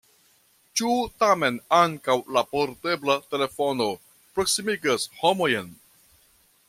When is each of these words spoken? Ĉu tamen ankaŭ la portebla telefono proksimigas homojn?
Ĉu 0.79 0.93
tamen 1.23 1.59
ankaŭ 1.79 2.15
la 2.37 2.43
portebla 2.53 3.19
telefono 3.35 3.91
proksimigas 4.39 5.07
homojn? 5.21 5.71